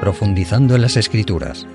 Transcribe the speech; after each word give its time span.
profundizando 0.00 0.74
en 0.74 0.82
las 0.82 0.96
escrituras. 0.96 1.66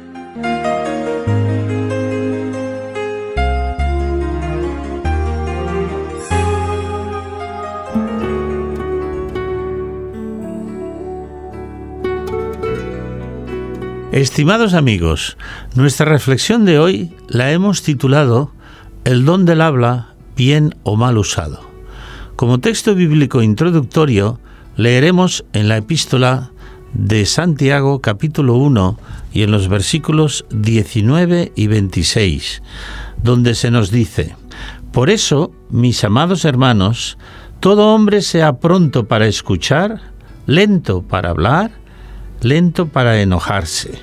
Estimados 14.12 14.74
amigos, 14.74 15.38
nuestra 15.76 16.06
reflexión 16.06 16.64
de 16.64 16.80
hoy 16.80 17.12
la 17.28 17.52
hemos 17.52 17.84
titulado 17.84 18.54
El 19.04 19.26
don 19.26 19.44
del 19.44 19.60
habla, 19.60 20.14
bien 20.38 20.74
o 20.84 20.96
mal 20.96 21.18
usado. 21.18 21.60
Como 22.38 22.62
texto 22.62 22.96
bíblico 22.96 23.42
introductorio, 23.42 24.40
leeremos 24.78 25.44
en 25.52 25.68
la 25.68 25.76
epístola 25.76 26.52
de 26.96 27.26
Santiago 27.26 28.00
capítulo 28.00 28.56
1 28.56 28.98
y 29.34 29.44
en 29.44 29.52
los 29.52 29.68
versículos 29.68 30.46
19 30.50 31.52
y 31.56 31.68
26, 31.68 32.64
donde 33.22 33.54
se 33.54 33.70
nos 33.70 33.92
dice, 33.92 34.36
Por 34.92 35.10
eso, 35.10 35.52
mis 35.70 36.04
amados 36.06 36.46
hermanos, 36.46 37.18
todo 37.60 37.94
hombre 37.94 38.22
sea 38.22 38.60
pronto 38.60 39.08
para 39.08 39.28
escuchar, 39.28 40.02
lento 40.48 41.02
para 41.02 41.32
hablar, 41.32 41.72
lento 42.42 42.88
para 42.88 43.22
enojarse. 43.22 44.00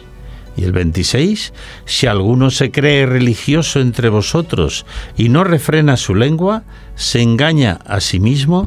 Y 0.54 0.64
el 0.64 0.72
26, 0.72 1.54
si 1.86 2.06
alguno 2.06 2.50
se 2.50 2.70
cree 2.70 3.06
religioso 3.06 3.80
entre 3.80 4.10
vosotros 4.10 4.84
y 5.16 5.30
no 5.30 5.44
refrena 5.44 5.96
su 5.96 6.14
lengua, 6.14 6.64
se 6.94 7.22
engaña 7.22 7.78
a 7.86 8.00
sí 8.00 8.20
mismo 8.20 8.66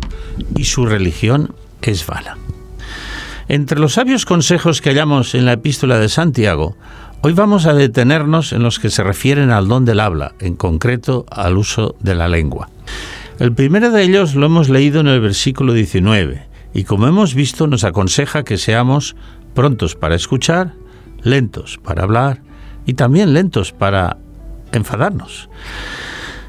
y 0.55 0.64
su 0.64 0.88
religión 0.88 1.54
es 1.84 2.08
vana. 2.08 2.38
Entre 3.48 3.79
los 3.79 3.93
sabios 3.93 4.26
consejos 4.26 4.82
que 4.82 4.90
hallamos 4.90 5.35
en 5.35 5.46
la 5.46 5.54
epístola 5.54 5.99
de 5.99 6.10
Santiago, 6.10 6.76
hoy 7.21 7.34
vamos 7.34 7.68
a 7.68 7.76
detenernos 7.76 8.54
en 8.54 8.63
los 8.63 8.79
que 8.79 8.90
se 8.90 9.04
refieren 9.04 9.52
al 9.52 9.68
don 9.68 9.85
del 9.85 9.99
habla, 9.99 10.34
en 10.40 10.55
concreto 10.55 11.27
al 11.29 11.55
uso 11.57 11.96
de 11.99 12.15
la 12.15 12.27
lengua. 12.27 12.70
El 13.37 13.54
primero 13.54 13.91
de 13.91 14.02
ellos 14.02 14.34
lo 14.34 14.48
hemos 14.48 14.70
leído 14.70 15.02
en 15.02 15.07
el 15.07 15.21
versículo 15.21 15.74
19, 15.74 16.48
y 16.74 16.85
como 16.85 17.07
hemos 17.07 17.35
visto 17.35 17.68
nos 17.68 17.84
aconseja 17.84 18.43
que 18.43 18.57
seamos 18.57 19.15
prontos 19.54 19.93
para 19.96 20.15
escuchar, 20.15 20.74
lentos 21.21 21.80
para 21.84 22.02
hablar 22.02 22.41
y 22.87 22.96
también 22.96 23.34
lentos 23.34 23.71
para 23.71 24.18
enfadarnos. 24.71 25.49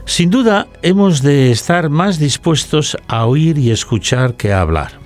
Sin 0.06 0.31
duda, 0.31 0.66
hemos 0.81 1.20
de 1.20 1.50
estar 1.50 1.91
más 1.91 2.19
dispuestos 2.19 2.97
a 3.06 3.27
oír 3.27 3.58
y 3.58 3.70
escuchar 3.70 4.36
que 4.36 4.55
a 4.55 4.62
hablar. 4.62 5.06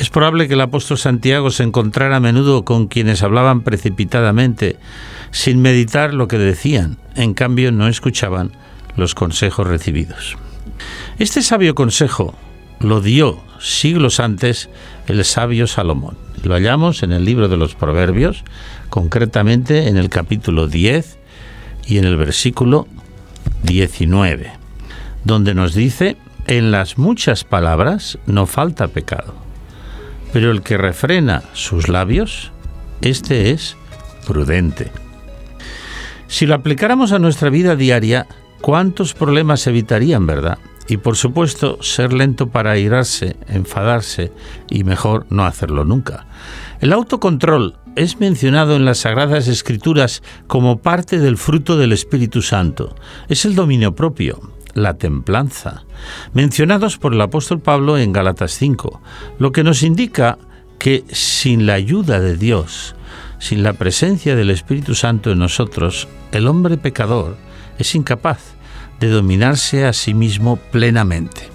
Es 0.00 0.08
probable 0.08 0.48
que 0.48 0.54
el 0.54 0.62
apóstol 0.62 0.96
Santiago 0.96 1.50
se 1.50 1.62
encontrara 1.62 2.16
a 2.16 2.20
menudo 2.20 2.64
con 2.64 2.86
quienes 2.86 3.22
hablaban 3.22 3.60
precipitadamente, 3.60 4.78
sin 5.30 5.60
meditar 5.60 6.14
lo 6.14 6.26
que 6.26 6.38
decían, 6.38 6.96
en 7.16 7.34
cambio 7.34 7.70
no 7.70 7.86
escuchaban 7.86 8.50
los 8.96 9.14
consejos 9.14 9.66
recibidos. 9.66 10.38
Este 11.18 11.42
sabio 11.42 11.74
consejo 11.74 12.34
lo 12.78 13.02
dio 13.02 13.42
siglos 13.58 14.20
antes 14.20 14.70
el 15.06 15.22
sabio 15.22 15.66
Salomón. 15.66 16.16
Lo 16.44 16.54
hallamos 16.54 17.02
en 17.02 17.12
el 17.12 17.26
libro 17.26 17.50
de 17.50 17.58
los 17.58 17.74
Proverbios, 17.74 18.42
concretamente 18.88 19.88
en 19.88 19.98
el 19.98 20.08
capítulo 20.08 20.66
10 20.66 21.18
y 21.86 21.98
en 21.98 22.06
el 22.06 22.16
versículo 22.16 22.88
19, 23.64 24.50
donde 25.24 25.52
nos 25.52 25.74
dice, 25.74 26.16
en 26.46 26.70
las 26.70 26.96
muchas 26.96 27.44
palabras 27.44 28.18
no 28.24 28.46
falta 28.46 28.88
pecado, 28.88 29.49
pero 30.32 30.50
el 30.50 30.62
que 30.62 30.78
refrena 30.78 31.42
sus 31.52 31.88
labios, 31.88 32.52
este 33.00 33.50
es 33.50 33.76
prudente. 34.26 34.90
Si 36.26 36.46
lo 36.46 36.54
aplicáramos 36.54 37.12
a 37.12 37.18
nuestra 37.18 37.50
vida 37.50 37.74
diaria, 37.76 38.26
¿cuántos 38.60 39.14
problemas 39.14 39.66
evitarían, 39.66 40.26
verdad? 40.26 40.58
Y 40.86 40.96
por 40.96 41.16
supuesto, 41.16 41.82
ser 41.82 42.12
lento 42.12 42.48
para 42.48 42.78
irarse, 42.78 43.36
enfadarse 43.48 44.32
y 44.68 44.84
mejor 44.84 45.26
no 45.30 45.44
hacerlo 45.44 45.84
nunca. 45.84 46.26
El 46.80 46.92
autocontrol 46.92 47.76
es 47.96 48.20
mencionado 48.20 48.76
en 48.76 48.84
las 48.84 48.98
Sagradas 48.98 49.48
Escrituras 49.48 50.22
como 50.46 50.80
parte 50.80 51.18
del 51.18 51.36
fruto 51.36 51.76
del 51.76 51.92
Espíritu 51.92 52.42
Santo. 52.42 52.94
Es 53.28 53.44
el 53.44 53.54
dominio 53.54 53.94
propio, 53.94 54.40
la 54.74 54.94
templanza, 54.94 55.84
mencionados 56.32 56.98
por 56.98 57.14
el 57.14 57.20
apóstol 57.20 57.60
Pablo 57.60 57.98
en 57.98 58.12
Galatas 58.12 58.52
5, 58.52 59.00
lo 59.38 59.52
que 59.52 59.64
nos 59.64 59.82
indica 59.82 60.38
que 60.78 61.04
sin 61.10 61.66
la 61.66 61.74
ayuda 61.74 62.20
de 62.20 62.36
Dios, 62.36 62.94
sin 63.38 63.62
la 63.62 63.72
presencia 63.74 64.36
del 64.36 64.50
Espíritu 64.50 64.94
Santo 64.94 65.30
en 65.30 65.38
nosotros, 65.38 66.08
el 66.32 66.46
hombre 66.46 66.76
pecador 66.76 67.36
es 67.78 67.94
incapaz 67.94 68.54
de 69.00 69.08
dominarse 69.08 69.86
a 69.86 69.92
sí 69.92 70.14
mismo 70.14 70.56
plenamente. 70.56 71.48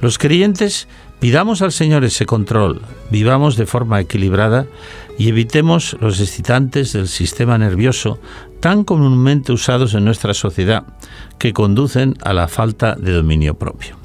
Los 0.00 0.18
creyentes 0.18 0.88
pidamos 1.18 1.62
al 1.62 1.72
Señor 1.72 2.04
ese 2.04 2.26
control, 2.26 2.82
vivamos 3.10 3.56
de 3.56 3.66
forma 3.66 4.00
equilibrada 4.00 4.66
y 5.20 5.28
evitemos 5.28 5.98
los 6.00 6.18
excitantes 6.18 6.94
del 6.94 7.06
sistema 7.06 7.58
nervioso 7.58 8.18
tan 8.58 8.84
comúnmente 8.84 9.52
usados 9.52 9.92
en 9.92 10.06
nuestra 10.06 10.32
sociedad, 10.32 10.84
que 11.38 11.52
conducen 11.52 12.14
a 12.22 12.32
la 12.32 12.48
falta 12.48 12.94
de 12.94 13.12
dominio 13.12 13.58
propio. 13.58 13.98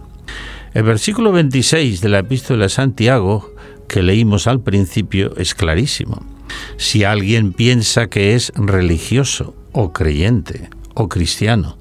El 0.73 0.83
versículo 0.83 1.31
26 1.31 2.01
de 2.01 2.09
la 2.09 2.19
epístola 2.19 2.63
de 2.65 2.69
Santiago, 2.69 3.49
que 3.87 4.03
leímos 4.03 4.45
al 4.45 4.59
principio, 4.59 5.33
es 5.37 5.55
clarísimo. 5.55 6.21
Si 6.75 7.05
alguien 7.05 7.53
piensa 7.53 8.07
que 8.07 8.35
es 8.35 8.51
religioso 8.53 9.55
o 9.71 9.93
creyente 9.93 10.69
o 10.95 11.07
cristiano 11.07 11.77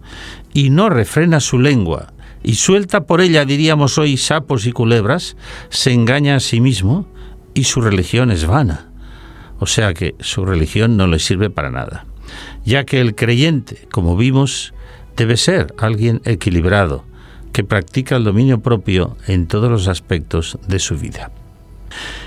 y 0.52 0.70
no 0.70 0.90
refrena 0.90 1.40
su 1.40 1.58
lengua 1.58 2.12
y 2.44 2.54
suelta 2.54 3.04
por 3.04 3.20
ella, 3.20 3.44
diríamos 3.44 3.98
hoy, 3.98 4.16
sapos 4.16 4.64
y 4.64 4.70
culebras, 4.70 5.36
se 5.70 5.92
engaña 5.92 6.36
a 6.36 6.40
sí 6.40 6.60
mismo 6.60 7.08
y 7.52 7.64
su 7.64 7.80
religión 7.80 8.30
es 8.30 8.46
vana. 8.46 8.93
O 9.58 9.66
sea 9.66 9.94
que 9.94 10.14
su 10.20 10.44
religión 10.44 10.96
no 10.96 11.06
le 11.06 11.18
sirve 11.18 11.50
para 11.50 11.70
nada, 11.70 12.06
ya 12.64 12.84
que 12.84 13.00
el 13.00 13.14
creyente, 13.14 13.86
como 13.90 14.16
vimos, 14.16 14.74
debe 15.16 15.36
ser 15.36 15.74
alguien 15.78 16.20
equilibrado, 16.24 17.04
que 17.52 17.64
practica 17.64 18.16
el 18.16 18.24
dominio 18.24 18.60
propio 18.60 19.16
en 19.28 19.46
todos 19.46 19.70
los 19.70 19.86
aspectos 19.86 20.58
de 20.66 20.80
su 20.80 20.98
vida. 20.98 21.30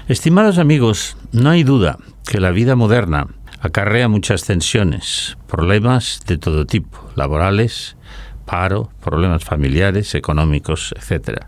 Estimados 0.07 0.57
amigos, 0.57 1.17
no 1.33 1.49
hay 1.49 1.63
duda 1.63 1.97
que 2.25 2.39
la 2.39 2.51
vida 2.51 2.75
moderna 2.75 3.27
acarrea 3.59 4.07
muchas 4.07 4.45
tensiones, 4.45 5.37
problemas 5.47 6.21
de 6.27 6.37
todo 6.37 6.65
tipo, 6.65 6.97
laborales, 7.15 7.97
paro, 8.45 8.89
problemas 9.03 9.43
familiares, 9.43 10.15
económicos, 10.15 10.93
etc. 10.97 11.45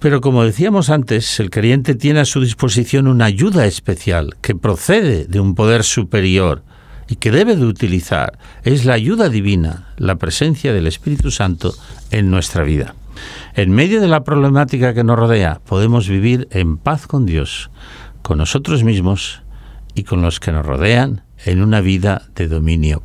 Pero 0.00 0.22
como 0.22 0.44
decíamos 0.44 0.88
antes, 0.88 1.38
el 1.40 1.50
creyente 1.50 1.94
tiene 1.94 2.20
a 2.20 2.24
su 2.24 2.40
disposición 2.40 3.06
una 3.06 3.26
ayuda 3.26 3.66
especial 3.66 4.34
que 4.40 4.54
procede 4.54 5.26
de 5.26 5.40
un 5.40 5.54
poder 5.54 5.84
superior 5.84 6.62
y 7.06 7.16
que 7.16 7.30
debe 7.30 7.54
de 7.54 7.66
utilizar. 7.66 8.38
Es 8.64 8.86
la 8.86 8.94
ayuda 8.94 9.28
divina, 9.28 9.92
la 9.98 10.16
presencia 10.16 10.72
del 10.72 10.86
Espíritu 10.86 11.30
Santo 11.30 11.74
en 12.10 12.30
nuestra 12.30 12.64
vida. 12.64 12.94
En 13.54 13.72
medio 13.72 14.00
de 14.00 14.08
la 14.08 14.24
problemática 14.24 14.94
que 14.94 15.04
nos 15.04 15.18
rodea, 15.18 15.60
podemos 15.66 16.08
vivir 16.08 16.48
en 16.50 16.78
paz 16.78 17.06
con 17.06 17.26
Dios, 17.26 17.70
con 18.22 18.38
nosotros 18.38 18.84
mismos 18.84 19.42
y 19.94 20.04
con 20.04 20.22
los 20.22 20.40
que 20.40 20.50
nos 20.50 20.64
rodean 20.64 21.24
en 21.44 21.60
una 21.60 21.82
vida 21.82 22.22
de 22.36 22.48
dominio. 22.48 23.02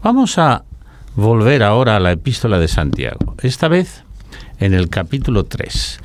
Vamos 0.00 0.38
a 0.38 0.64
volver 1.16 1.64
ahora 1.64 1.96
a 1.96 2.00
la 2.00 2.12
epístola 2.12 2.60
de 2.60 2.68
Santiago, 2.68 3.34
esta 3.42 3.66
vez 3.66 4.04
en 4.58 4.74
el 4.74 4.88
capítulo 4.88 5.44
3, 5.44 6.00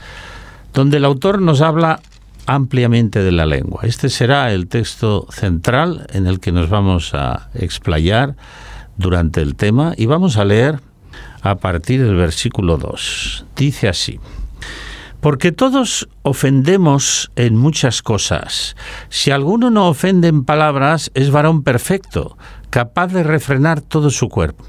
donde 0.74 0.98
el 0.98 1.06
autor 1.06 1.42
nos 1.42 1.62
habla 1.62 2.00
ampliamente 2.46 3.24
de 3.24 3.32
la 3.32 3.46
lengua. 3.46 3.82
Este 3.84 4.10
será 4.10 4.52
el 4.54 4.68
texto 4.68 5.28
central 5.32 6.08
en 6.14 6.28
el 6.28 6.40
que 6.40 6.52
nos 6.52 6.70
vamos 6.70 7.14
a 7.14 7.50
explayar 7.54 8.36
durante 8.98 9.42
el 9.42 9.56
tema 9.56 9.94
y 9.98 10.06
vamos 10.06 10.38
a 10.38 10.46
leer 10.46 10.80
a 11.42 11.56
partir 11.56 12.04
del 12.04 12.16
versículo 12.16 12.78
2. 12.78 13.46
Dice 13.56 13.88
así, 13.88 14.20
porque 15.22 15.52
todos 15.52 16.08
ofendemos 16.22 17.32
en 17.36 17.56
muchas 17.56 18.02
cosas. 18.02 18.76
Si 19.10 19.32
alguno 19.32 19.70
no 19.72 19.88
ofende 19.88 20.28
en 20.28 20.44
palabras, 20.44 21.12
es 21.14 21.32
varón 21.32 21.64
perfecto, 21.64 22.38
capaz 22.76 23.08
de 23.08 23.24
refrenar 23.24 23.80
todo 23.80 24.10
su 24.10 24.28
cuerpo. 24.28 24.66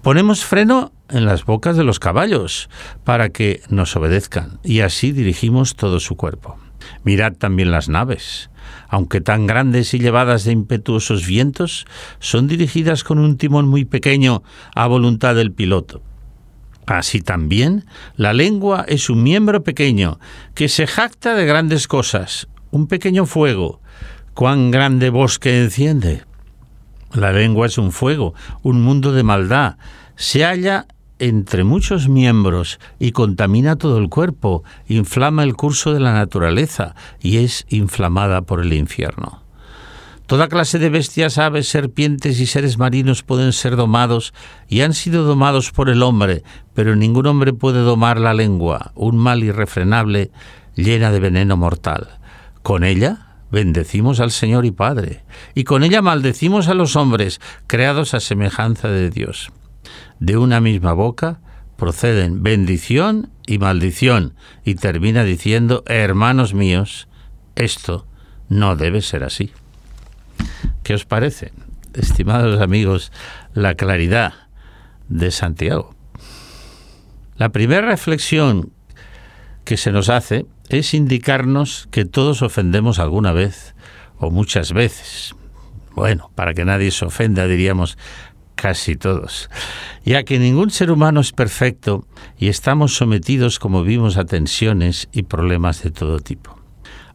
Ponemos 0.00 0.42
freno 0.42 0.90
en 1.10 1.26
las 1.26 1.44
bocas 1.44 1.76
de 1.76 1.84
los 1.84 1.98
caballos 1.98 2.70
para 3.04 3.28
que 3.28 3.60
nos 3.68 3.94
obedezcan 3.94 4.58
y 4.64 4.80
así 4.80 5.12
dirigimos 5.12 5.76
todo 5.76 6.00
su 6.00 6.16
cuerpo. 6.16 6.56
Mirad 7.04 7.34
también 7.34 7.70
las 7.70 7.90
naves. 7.90 8.48
Aunque 8.88 9.20
tan 9.20 9.46
grandes 9.46 9.92
y 9.92 9.98
llevadas 9.98 10.44
de 10.44 10.52
impetuosos 10.52 11.26
vientos, 11.26 11.84
son 12.20 12.48
dirigidas 12.48 13.04
con 13.04 13.18
un 13.18 13.36
timón 13.36 13.68
muy 13.68 13.84
pequeño 13.84 14.42
a 14.74 14.86
voluntad 14.86 15.34
del 15.34 15.52
piloto. 15.52 16.00
Así 16.86 17.20
también, 17.20 17.84
la 18.16 18.32
lengua 18.32 18.86
es 18.88 19.10
un 19.10 19.22
miembro 19.22 19.62
pequeño 19.62 20.18
que 20.54 20.70
se 20.70 20.86
jacta 20.86 21.34
de 21.34 21.44
grandes 21.44 21.86
cosas, 21.86 22.48
un 22.70 22.86
pequeño 22.86 23.26
fuego 23.26 23.82
cuán 24.32 24.70
grande 24.70 25.10
bosque 25.10 25.62
enciende. 25.62 26.31
La 27.14 27.32
lengua 27.32 27.66
es 27.66 27.78
un 27.78 27.92
fuego, 27.92 28.34
un 28.62 28.82
mundo 28.82 29.12
de 29.12 29.22
maldad. 29.22 29.76
Se 30.16 30.44
halla 30.44 30.86
entre 31.18 31.62
muchos 31.62 32.08
miembros 32.08 32.80
y 32.98 33.12
contamina 33.12 33.76
todo 33.76 33.98
el 33.98 34.08
cuerpo, 34.08 34.64
inflama 34.88 35.44
el 35.44 35.54
curso 35.54 35.92
de 35.92 36.00
la 36.00 36.12
naturaleza 36.12 36.94
y 37.20 37.38
es 37.38 37.64
inflamada 37.68 38.42
por 38.42 38.60
el 38.60 38.72
infierno. 38.72 39.42
Toda 40.26 40.48
clase 40.48 40.78
de 40.78 40.88
bestias, 40.88 41.36
aves, 41.36 41.68
serpientes 41.68 42.40
y 42.40 42.46
seres 42.46 42.78
marinos 42.78 43.22
pueden 43.22 43.52
ser 43.52 43.76
domados 43.76 44.32
y 44.66 44.80
han 44.80 44.94
sido 44.94 45.24
domados 45.24 45.70
por 45.70 45.90
el 45.90 46.02
hombre, 46.02 46.42
pero 46.74 46.96
ningún 46.96 47.26
hombre 47.26 47.52
puede 47.52 47.80
domar 47.80 48.18
la 48.18 48.32
lengua, 48.32 48.92
un 48.94 49.18
mal 49.18 49.44
irrefrenable 49.44 50.30
llena 50.74 51.12
de 51.12 51.20
veneno 51.20 51.56
mortal. 51.56 52.08
Con 52.62 52.82
ella 52.82 53.31
bendecimos 53.52 54.18
al 54.18 54.32
Señor 54.32 54.64
y 54.64 54.72
Padre, 54.72 55.22
y 55.54 55.62
con 55.62 55.84
ella 55.84 56.02
maldecimos 56.02 56.66
a 56.66 56.74
los 56.74 56.96
hombres, 56.96 57.40
creados 57.68 58.14
a 58.14 58.20
semejanza 58.20 58.88
de 58.88 59.10
Dios 59.10 59.52
de 60.22 60.36
una 60.36 60.60
misma 60.60 60.92
boca 60.92 61.40
proceden 61.76 62.44
bendición 62.44 63.30
y 63.44 63.58
maldición, 63.58 64.34
y 64.64 64.76
termina 64.76 65.24
diciendo, 65.24 65.82
hermanos 65.86 66.54
míos, 66.54 67.08
esto 67.56 68.06
no 68.48 68.76
debe 68.76 69.00
ser 69.00 69.24
así. 69.24 69.50
¿Qué 70.84 70.94
os 70.94 71.04
parece, 71.04 71.52
estimados 71.94 72.60
amigos, 72.60 73.10
la 73.52 73.74
claridad 73.74 74.32
de 75.08 75.32
Santiago? 75.32 75.96
La 77.36 77.48
primera 77.48 77.84
reflexión 77.88 78.72
que 79.64 79.76
se 79.76 79.90
nos 79.90 80.08
hace 80.08 80.46
es 80.78 80.94
indicarnos 80.94 81.88
que 81.90 82.04
todos 82.04 82.42
ofendemos 82.42 82.98
alguna 82.98 83.32
vez 83.32 83.74
o 84.18 84.30
muchas 84.30 84.72
veces. 84.72 85.34
Bueno, 85.94 86.30
para 86.34 86.54
que 86.54 86.64
nadie 86.64 86.90
se 86.90 87.04
ofenda, 87.04 87.46
diríamos 87.46 87.98
casi 88.54 88.96
todos, 88.96 89.50
ya 90.04 90.22
que 90.22 90.38
ningún 90.38 90.70
ser 90.70 90.90
humano 90.90 91.20
es 91.20 91.32
perfecto 91.32 92.06
y 92.38 92.48
estamos 92.48 92.94
sometidos, 92.94 93.58
como 93.58 93.82
vimos, 93.82 94.16
a 94.16 94.24
tensiones 94.24 95.08
y 95.12 95.24
problemas 95.24 95.82
de 95.82 95.90
todo 95.90 96.20
tipo. 96.20 96.56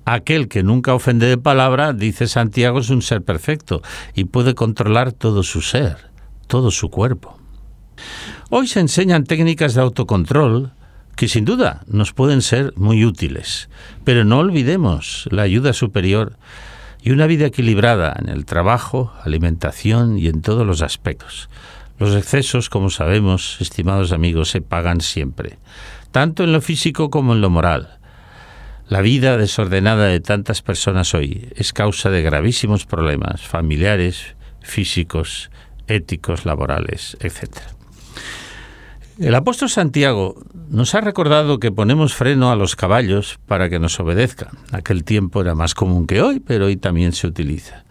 Aquel 0.03 0.48
que 0.48 0.63
nunca 0.63 0.94
ofende 0.94 1.25
de 1.27 1.38
palabra, 1.38 1.94
dice 1.94 2.27
Santiago, 2.27 2.80
es 2.80 2.89
un 2.89 3.01
ser 3.01 3.24
perfecto 3.24 3.81
y 4.13 4.25
puede 4.25 4.56
controlar 4.56 5.12
todo 5.12 5.44
su 5.44 5.62
ser, 5.62 6.12
todo 6.48 6.71
su 6.71 6.89
cuerpo. 6.89 7.38
Hoy 8.50 8.68
se 8.68 8.80
enseñan 8.80 9.25
técnicas 9.25 9.74
de 9.74 9.81
autocontrol 9.81 10.74
que 11.18 11.28
sin 11.28 11.46
duda 11.46 11.81
nos 11.88 12.14
pueden 12.14 12.44
ser 12.44 12.74
muy 12.78 13.04
útiles, 13.04 13.69
pero 14.06 14.24
no 14.24 14.38
olvidemos 14.38 15.28
la 15.31 15.42
ayuda 15.42 15.74
superior 15.74 16.38
y 17.02 17.10
una 17.10 17.25
vida 17.25 17.48
equilibrada 17.48 18.16
en 18.19 18.30
el 18.30 18.46
trabajo, 18.46 19.12
alimentación 19.24 20.19
y 20.19 20.28
en 20.28 20.44
todos 20.44 20.66
los 20.66 20.84
aspectos. 20.84 21.50
Los 21.98 22.16
excesos, 22.16 22.69
como 22.69 22.92
sabemos, 22.92 23.58
estimados 23.60 24.12
amigos, 24.12 24.52
se 24.52 24.62
pagan 24.62 25.02
siempre, 25.02 25.58
tanto 26.12 26.44
en 26.44 26.54
lo 26.54 26.62
físico 26.62 27.10
como 27.10 27.34
en 27.34 27.42
lo 27.42 27.50
moral. 27.50 27.98
La 28.88 29.02
vida 29.02 29.38
desordenada 29.38 30.06
de 30.06 30.20
tantas 30.20 30.62
personas 30.62 31.16
hoy 31.16 31.50
es 31.56 31.74
causa 31.74 32.12
de 32.12 32.22
gravísimos 32.22 32.86
problemas 32.86 33.42
familiares, 33.42 34.36
físicos, 34.62 35.50
éticos, 35.88 36.46
laborales, 36.46 37.18
etc. 37.22 37.76
El 39.19 39.34
apóstol 39.34 39.69
Santiago 39.69 40.36
nos 40.69 40.94
ha 40.94 41.02
recordado 41.02 41.60
que 41.60 41.72
ponemos 41.72 42.14
freno 42.14 42.52
a 42.52 42.56
los 42.56 42.75
caballos 42.75 43.40
para 43.48 43.68
que 43.68 43.80
nos 43.80 44.00
obedezcan. 44.00 44.50
Aquel 44.72 45.04
tiempo 45.04 45.42
era 45.42 45.56
más 45.56 45.74
común 45.74 46.06
que 46.06 46.22
hoy, 46.22 46.40
pero 46.40 46.68
hoy 46.68 46.78
también 46.78 47.14
se 47.14 47.25
utiliza. 47.25 47.84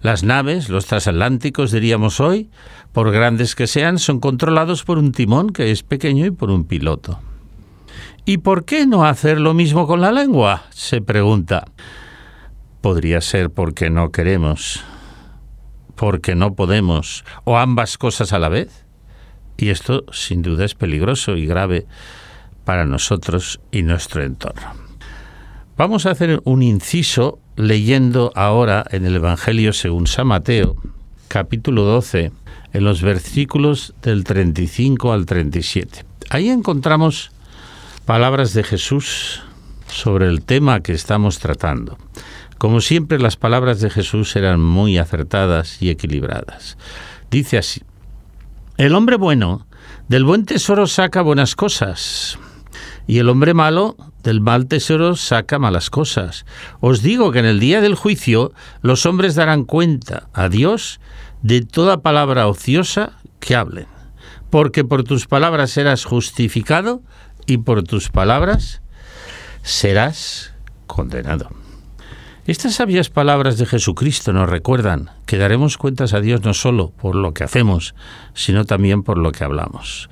Las 0.00 0.22
naves, 0.22 0.70
los 0.70 0.86
transatlánticos 0.86 1.72
diríamos 1.72 2.20
hoy, 2.20 2.48
por 2.92 3.12
grandes 3.12 3.54
que 3.54 3.66
sean, 3.66 3.98
son 3.98 4.18
controlados 4.18 4.82
por 4.82 4.96
un 4.96 5.12
timón 5.12 5.50
que 5.50 5.70
es 5.70 5.82
pequeño 5.82 6.24
y 6.24 6.30
por 6.30 6.50
un 6.50 6.64
piloto. 6.64 7.20
¿Y 8.24 8.38
por 8.38 8.64
qué 8.64 8.86
no 8.86 9.04
hacer 9.04 9.40
lo 9.40 9.52
mismo 9.52 9.86
con 9.86 10.00
la 10.00 10.10
lengua? 10.10 10.64
se 10.70 11.02
pregunta. 11.02 11.66
Podría 12.80 13.20
ser 13.20 13.50
porque 13.50 13.90
no 13.90 14.10
queremos, 14.10 14.82
porque 15.96 16.34
no 16.34 16.54
podemos, 16.54 17.26
o 17.44 17.58
ambas 17.58 17.98
cosas 17.98 18.32
a 18.32 18.38
la 18.38 18.48
vez. 18.48 18.81
Y 19.56 19.70
esto 19.70 20.04
sin 20.12 20.42
duda 20.42 20.64
es 20.64 20.74
peligroso 20.74 21.36
y 21.36 21.46
grave 21.46 21.86
para 22.64 22.84
nosotros 22.84 23.60
y 23.70 23.82
nuestro 23.82 24.22
entorno. 24.22 24.72
Vamos 25.76 26.06
a 26.06 26.10
hacer 26.10 26.40
un 26.44 26.62
inciso 26.62 27.38
leyendo 27.56 28.32
ahora 28.34 28.84
en 28.90 29.04
el 29.04 29.16
Evangelio 29.16 29.72
según 29.72 30.06
San 30.06 30.26
Mateo, 30.26 30.76
capítulo 31.28 31.82
12, 31.84 32.30
en 32.72 32.84
los 32.84 33.02
versículos 33.02 33.94
del 34.02 34.24
35 34.24 35.12
al 35.12 35.26
37. 35.26 36.04
Ahí 36.30 36.50
encontramos 36.50 37.30
palabras 38.04 38.54
de 38.54 38.62
Jesús 38.64 39.42
sobre 39.86 40.26
el 40.28 40.44
tema 40.44 40.80
que 40.80 40.92
estamos 40.92 41.38
tratando. 41.38 41.98
Como 42.58 42.80
siempre, 42.80 43.18
las 43.18 43.36
palabras 43.36 43.80
de 43.80 43.90
Jesús 43.90 44.36
eran 44.36 44.60
muy 44.60 44.98
acertadas 44.98 45.82
y 45.82 45.90
equilibradas. 45.90 46.78
Dice 47.30 47.58
así, 47.58 47.82
el 48.82 48.96
hombre 48.96 49.14
bueno 49.14 49.68
del 50.08 50.24
buen 50.24 50.44
tesoro 50.44 50.88
saca 50.88 51.22
buenas 51.22 51.54
cosas, 51.54 52.36
y 53.06 53.18
el 53.18 53.28
hombre 53.28 53.54
malo 53.54 53.96
del 54.24 54.40
mal 54.40 54.66
tesoro 54.66 55.14
saca 55.14 55.60
malas 55.60 55.88
cosas. 55.88 56.44
Os 56.80 57.00
digo 57.00 57.30
que 57.30 57.38
en 57.38 57.44
el 57.44 57.60
día 57.60 57.80
del 57.80 57.94
juicio 57.94 58.52
los 58.80 59.06
hombres 59.06 59.36
darán 59.36 59.66
cuenta 59.66 60.28
a 60.32 60.48
Dios 60.48 60.98
de 61.42 61.60
toda 61.60 62.02
palabra 62.02 62.48
ociosa 62.48 63.12
que 63.38 63.54
hablen, 63.54 63.86
porque 64.50 64.82
por 64.82 65.04
tus 65.04 65.28
palabras 65.28 65.70
serás 65.70 66.04
justificado 66.04 67.02
y 67.46 67.58
por 67.58 67.84
tus 67.84 68.08
palabras 68.08 68.82
serás 69.62 70.54
condenado. 70.88 71.61
Estas 72.44 72.74
sabias 72.74 73.08
palabras 73.08 73.56
de 73.56 73.66
Jesucristo 73.66 74.32
nos 74.32 74.50
recuerdan 74.50 75.10
que 75.26 75.38
daremos 75.38 75.78
cuentas 75.78 76.12
a 76.12 76.20
Dios 76.20 76.42
no 76.42 76.54
solo 76.54 76.90
por 76.90 77.14
lo 77.14 77.32
que 77.34 77.44
hacemos, 77.44 77.94
sino 78.34 78.64
también 78.64 79.04
por 79.04 79.16
lo 79.16 79.30
que 79.30 79.44
hablamos. 79.44 80.10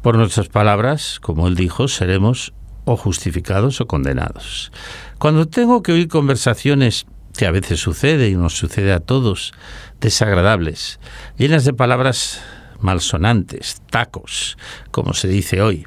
Por 0.00 0.16
nuestras 0.16 0.48
palabras, 0.48 1.18
como 1.18 1.48
Él 1.48 1.56
dijo, 1.56 1.88
seremos 1.88 2.52
o 2.84 2.96
justificados 2.96 3.80
o 3.80 3.88
condenados. 3.88 4.70
Cuando 5.18 5.48
tengo 5.48 5.82
que 5.82 5.90
oír 5.90 6.06
conversaciones 6.06 7.04
que 7.36 7.46
a 7.46 7.50
veces 7.50 7.80
sucede 7.80 8.28
y 8.28 8.36
nos 8.36 8.56
sucede 8.56 8.92
a 8.92 9.00
todos, 9.00 9.52
desagradables, 10.00 11.00
llenas 11.36 11.64
de 11.64 11.72
palabras 11.72 12.42
malsonantes, 12.78 13.82
tacos, 13.90 14.56
como 14.92 15.14
se 15.14 15.26
dice 15.26 15.62
hoy, 15.62 15.84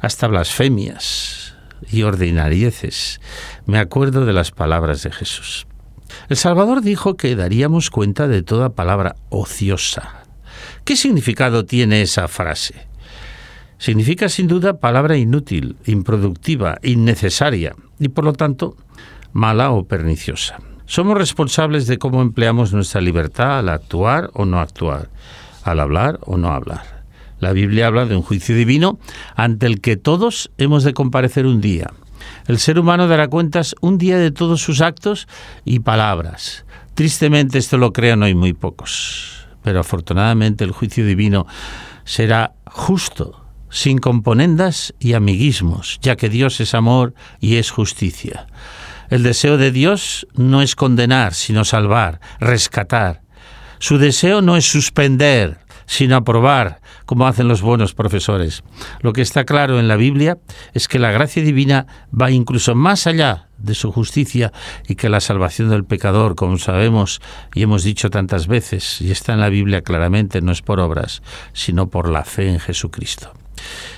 hasta 0.00 0.26
blasfemias, 0.26 1.54
y 1.90 2.02
ordinarieces. 2.02 3.20
Me 3.66 3.78
acuerdo 3.78 4.24
de 4.24 4.32
las 4.32 4.50
palabras 4.50 5.02
de 5.02 5.10
Jesús. 5.10 5.66
El 6.28 6.36
Salvador 6.36 6.82
dijo 6.82 7.16
que 7.16 7.36
daríamos 7.36 7.90
cuenta 7.90 8.28
de 8.28 8.42
toda 8.42 8.70
palabra 8.70 9.16
ociosa. 9.28 10.22
¿Qué 10.84 10.96
significado 10.96 11.64
tiene 11.64 12.02
esa 12.02 12.28
frase? 12.28 12.86
Significa 13.78 14.28
sin 14.28 14.48
duda 14.48 14.80
palabra 14.80 15.16
inútil, 15.16 15.76
improductiva, 15.86 16.78
innecesaria 16.82 17.76
y 17.98 18.08
por 18.08 18.24
lo 18.24 18.32
tanto 18.32 18.76
mala 19.32 19.70
o 19.70 19.84
perniciosa. 19.84 20.58
Somos 20.86 21.16
responsables 21.16 21.86
de 21.86 21.98
cómo 21.98 22.22
empleamos 22.22 22.72
nuestra 22.72 23.00
libertad 23.00 23.58
al 23.58 23.68
actuar 23.68 24.30
o 24.32 24.46
no 24.46 24.58
actuar, 24.58 25.10
al 25.62 25.80
hablar 25.80 26.18
o 26.22 26.36
no 26.36 26.50
hablar. 26.50 26.97
La 27.40 27.52
Biblia 27.52 27.86
habla 27.86 28.06
de 28.06 28.16
un 28.16 28.22
juicio 28.22 28.54
divino 28.54 28.98
ante 29.34 29.66
el 29.66 29.80
que 29.80 29.96
todos 29.96 30.50
hemos 30.58 30.84
de 30.84 30.94
comparecer 30.94 31.46
un 31.46 31.60
día. 31.60 31.92
El 32.46 32.58
ser 32.58 32.78
humano 32.78 33.08
dará 33.08 33.28
cuentas 33.28 33.74
un 33.80 33.98
día 33.98 34.18
de 34.18 34.30
todos 34.30 34.60
sus 34.60 34.80
actos 34.80 35.28
y 35.64 35.80
palabras. 35.80 36.64
Tristemente 36.94 37.58
esto 37.58 37.78
lo 37.78 37.92
crean 37.92 38.22
hoy 38.22 38.34
muy 38.34 38.54
pocos, 38.54 39.46
pero 39.62 39.80
afortunadamente 39.80 40.64
el 40.64 40.72
juicio 40.72 41.06
divino 41.06 41.46
será 42.04 42.54
justo, 42.66 43.44
sin 43.70 43.98
componendas 43.98 44.94
y 44.98 45.12
amiguismos, 45.12 45.98
ya 46.02 46.16
que 46.16 46.28
Dios 46.28 46.60
es 46.60 46.74
amor 46.74 47.14
y 47.38 47.56
es 47.56 47.70
justicia. 47.70 48.46
El 49.10 49.22
deseo 49.22 49.58
de 49.58 49.70
Dios 49.70 50.26
no 50.34 50.60
es 50.60 50.74
condenar, 50.74 51.34
sino 51.34 51.64
salvar, 51.64 52.20
rescatar. 52.40 53.22
Su 53.78 53.98
deseo 53.98 54.42
no 54.42 54.56
es 54.56 54.70
suspender, 54.70 55.58
sino 55.88 56.16
aprobar, 56.16 56.80
como 57.06 57.26
hacen 57.26 57.48
los 57.48 57.62
buenos 57.62 57.94
profesores. 57.94 58.62
Lo 59.00 59.14
que 59.14 59.22
está 59.22 59.44
claro 59.44 59.80
en 59.80 59.88
la 59.88 59.96
Biblia 59.96 60.38
es 60.74 60.86
que 60.86 60.98
la 60.98 61.10
gracia 61.10 61.42
divina 61.42 61.86
va 62.14 62.30
incluso 62.30 62.74
más 62.74 63.06
allá 63.06 63.48
de 63.56 63.74
su 63.74 63.90
justicia 63.90 64.52
y 64.86 64.96
que 64.96 65.08
la 65.08 65.20
salvación 65.20 65.70
del 65.70 65.86
pecador, 65.86 66.36
como 66.36 66.58
sabemos 66.58 67.20
y 67.54 67.62
hemos 67.62 67.82
dicho 67.82 68.10
tantas 68.10 68.46
veces, 68.46 69.00
y 69.00 69.10
está 69.10 69.32
en 69.32 69.40
la 69.40 69.48
Biblia 69.48 69.80
claramente, 69.80 70.42
no 70.42 70.52
es 70.52 70.60
por 70.60 70.78
obras, 70.78 71.22
sino 71.54 71.88
por 71.88 72.10
la 72.10 72.22
fe 72.22 72.50
en 72.50 72.60
Jesucristo. 72.60 73.32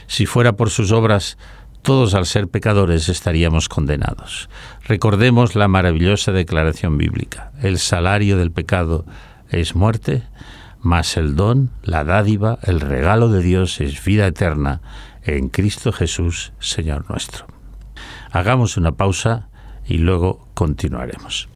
Si 0.07 0.27
fuera 0.27 0.53
por 0.53 0.71
sus 0.71 0.93
obras, 0.93 1.39
todos 1.83 2.15
al 2.15 2.25
ser 2.25 2.47
pecadores 2.47 3.09
estaríamos 3.09 3.69
condenados. 3.69 4.49
Recordemos 4.85 5.57
la 5.57 5.67
maravillosa 5.67 6.31
declaración 6.31 6.99
bíblica. 6.99 7.51
El 7.61 7.81
salario 7.81 8.37
del 8.37 8.53
pecado 8.53 9.05
es 9.51 9.75
muerte, 9.75 10.23
mas 10.83 11.17
el 11.17 11.37
don, 11.37 11.71
la 11.83 12.05
dádiva, 12.05 12.59
el 12.63 12.81
regalo 12.81 13.29
de 13.29 13.43
Dios 13.43 13.81
es 13.81 14.03
vida 14.05 14.27
eterna 14.27 14.81
en 15.23 15.49
Cristo 15.49 15.93
Jesús, 15.93 16.53
Señor 16.59 17.09
nuestro. 17.09 17.47
Hagamos 18.31 18.77
una 18.77 18.93
pausa 18.93 19.49
y 19.87 19.99
luego 19.99 20.47
continuaremos. 20.55 21.49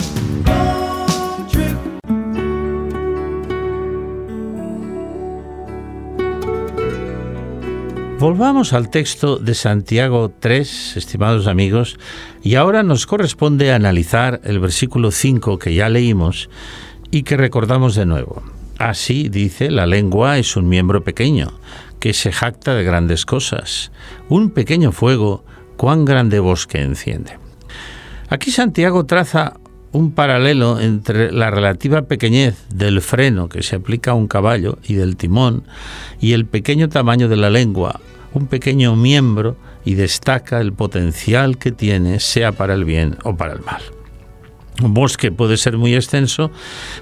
Volvamos 8.19 8.73
al 8.73 8.89
texto 8.89 9.37
de 9.37 9.53
Santiago 9.53 10.33
3, 10.39 10.97
estimados 10.97 11.45
amigos, 11.45 11.99
y 12.41 12.55
ahora 12.55 12.81
nos 12.81 13.05
corresponde 13.05 13.71
analizar 13.73 14.41
el 14.43 14.57
versículo 14.59 15.11
5 15.11 15.59
que 15.59 15.75
ya 15.75 15.87
leímos 15.89 16.49
y 17.11 17.21
que 17.23 17.37
recordamos 17.37 17.93
de 17.95 18.07
nuevo. 18.07 18.41
Así 18.79 19.29
dice, 19.29 19.71
la 19.71 19.85
lengua 19.85 20.37
es 20.37 20.55
un 20.55 20.69
miembro 20.69 21.03
pequeño, 21.03 21.51
que 21.99 22.13
se 22.13 22.31
jacta 22.31 22.75
de 22.75 22.83
grandes 22.83 23.25
cosas. 23.25 23.91
Un 24.29 24.51
pequeño 24.51 24.91
fuego, 24.91 25.43
cuán 25.77 26.05
grande 26.05 26.39
bosque 26.39 26.81
enciende. 26.81 27.37
Aquí 28.29 28.51
Santiago 28.51 29.05
traza 29.05 29.53
un 29.91 30.11
paralelo 30.11 30.79
entre 30.79 31.31
la 31.31 31.49
relativa 31.49 32.03
pequeñez 32.03 32.67
del 32.69 33.01
freno 33.01 33.49
que 33.49 33.63
se 33.63 33.77
aplica 33.77 34.11
a 34.11 34.15
un 34.15 34.27
caballo 34.27 34.77
y 34.83 34.95
del 34.95 35.15
timón 35.15 35.63
y 36.19 36.33
el 36.33 36.45
pequeño 36.45 36.89
tamaño 36.89 37.29
de 37.29 37.37
la 37.37 37.49
lengua, 37.49 37.99
un 38.33 38.47
pequeño 38.47 38.95
miembro, 38.95 39.57
y 39.85 39.95
destaca 39.95 40.59
el 40.59 40.73
potencial 40.73 41.57
que 41.57 41.71
tiene, 41.71 42.19
sea 42.19 42.51
para 42.51 42.73
el 42.73 42.83
bien 42.83 43.15
o 43.23 43.37
para 43.37 43.53
el 43.53 43.61
mal. 43.61 43.81
Un 44.83 44.93
bosque 44.93 45.31
puede 45.31 45.55
ser 45.55 45.77
muy 45.77 45.95
extenso, 45.95 46.51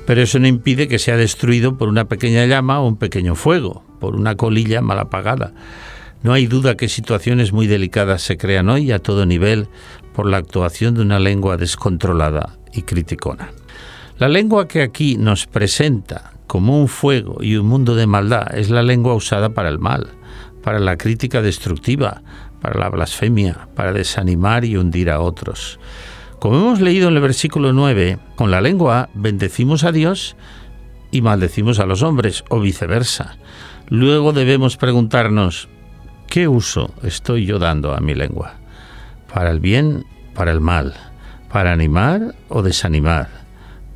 pero 0.06 0.22
eso 0.22 0.38
no 0.38 0.48
impide 0.48 0.88
que 0.88 1.00
sea 1.00 1.18
destruido 1.18 1.80
por 1.80 1.90
una 1.90 2.06
pequeña 2.06 2.46
llama 2.46 2.80
o 2.80 2.88
un 2.88 2.98
pequeño 2.98 3.34
fuego, 3.34 3.84
por 4.06 4.16
una 4.16 4.36
colilla 4.36 4.82
mal 4.82 5.00
apagada. 5.00 5.52
No 6.22 6.34
hay 6.34 6.46
duda 6.46 6.78
que 6.78 6.90
situaciones 6.90 7.54
muy 7.54 7.66
delicadas 7.66 8.22
se 8.22 8.38
crean 8.38 8.70
hoy 8.70 8.92
a 8.92 9.00
todo 9.00 9.26
nivel 9.26 9.68
por 10.14 10.30
la 10.30 10.38
actuación 10.38 10.94
de 10.94 11.02
una 11.02 11.18
lengua 11.18 11.58
descontrolada 11.58 12.56
y 12.72 12.84
criticona. 12.84 13.50
La 14.20 14.30
lengua 14.30 14.68
que 14.68 14.84
aquí 14.84 15.18
nos 15.18 15.48
presenta 15.48 16.34
como 16.46 16.80
un 16.80 16.88
fuego 16.88 17.38
y 17.42 17.56
un 17.56 17.66
mundo 17.66 17.96
de 17.96 18.06
maldad 18.06 18.56
es 18.56 18.70
la 18.70 18.84
lengua 18.84 19.16
usada 19.16 19.50
para 19.56 19.70
el 19.70 19.80
mal, 19.80 20.10
para 20.62 20.78
la 20.78 20.98
crítica 20.98 21.42
destructiva, 21.42 22.22
para 22.62 22.80
la 22.80 22.90
blasfemia, 22.90 23.70
para 23.74 23.92
desanimar 23.92 24.66
y 24.66 24.78
hundir 24.78 25.10
a 25.10 25.20
otros. 25.20 25.80
Como 26.38 26.58
hemos 26.58 26.80
leído 26.80 27.08
en 27.08 27.16
el 27.16 27.22
versículo 27.22 27.74
9, 27.74 28.20
con 28.36 28.52
la 28.52 28.62
lengua 28.62 29.10
bendecimos 29.16 29.84
a 29.84 29.92
Dios 29.92 30.36
y 31.10 31.22
maldecimos 31.22 31.80
a 31.80 31.88
los 31.88 32.04
hombres, 32.04 32.44
o 32.50 32.60
viceversa. 32.60 33.38
Luego 33.88 34.34
debemos 34.34 34.78
preguntarnos, 34.78 35.68
¿qué 36.28 36.48
uso 36.48 36.94
estoy 37.04 37.46
yo 37.46 37.60
dando 37.60 37.94
a 37.94 38.00
mi 38.00 38.16
lengua? 38.16 38.56
¿Para 39.34 39.52
el 39.52 39.60
bien, 39.60 40.06
para 40.34 40.52
el 40.52 40.62
mal? 40.62 40.94
para 41.56 41.72
animar 41.72 42.36
o 42.50 42.64
desanimar, 42.64 43.30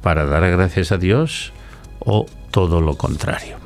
para 0.01 0.25
dar 0.25 0.49
gracias 0.49 0.93
a 0.93 0.97
Dios 0.97 1.51
o 1.99 2.25
todo 2.51 2.79
lo 2.79 2.95
contrario. 2.95 3.57